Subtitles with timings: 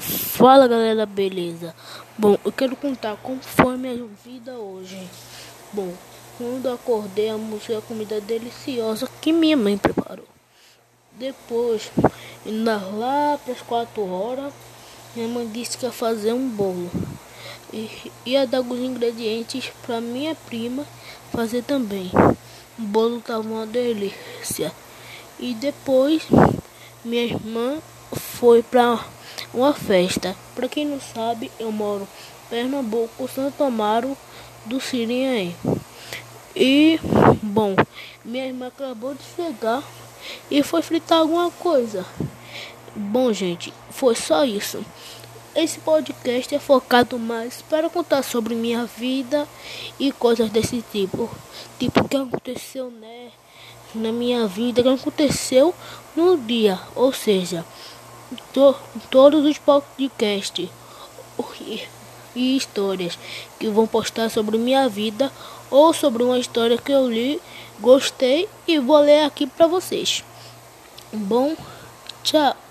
[0.00, 1.74] Fala galera, beleza?
[2.16, 5.08] Bom, eu quero contar como foi minha vida hoje.
[5.72, 5.92] Bom,
[6.36, 10.26] quando acordei, almocei a comida deliciosa que minha mãe preparou.
[11.12, 11.90] Depois,
[12.46, 14.52] indo lá para as 4 horas,
[15.16, 16.90] minha mãe disse que ia fazer um bolo.
[17.72, 20.86] E ia dar os ingredientes para minha prima
[21.32, 22.10] fazer também.
[22.78, 24.72] O bolo estava uma delícia.
[25.40, 26.22] E depois,
[27.04, 27.78] minha irmã
[28.12, 29.04] foi para
[29.52, 30.36] uma festa.
[30.54, 34.16] Para quem não sabe, eu moro em Pernambuco, Santo Amaro
[34.66, 35.54] do Sirinhaém.
[36.54, 36.98] E,
[37.42, 37.74] bom,
[38.24, 39.82] minha irmã acabou de chegar
[40.50, 42.04] e foi fritar alguma coisa.
[42.94, 44.84] Bom, gente, foi só isso.
[45.54, 49.46] Esse podcast é focado mais para contar sobre minha vida
[49.98, 51.30] e coisas desse tipo.
[51.78, 53.30] Tipo, o que aconteceu, né?
[53.94, 55.74] Na minha vida, o que aconteceu
[56.14, 56.78] no dia.
[56.94, 57.64] Ou seja,
[58.52, 58.74] to,
[59.10, 60.68] todos os podcasts
[62.34, 63.18] e histórias
[63.58, 65.32] que vão postar sobre minha vida
[65.70, 67.40] ou sobre uma história que eu li,
[67.80, 70.24] gostei e vou ler aqui para vocês.
[71.12, 71.56] Bom,
[72.22, 72.67] tchau.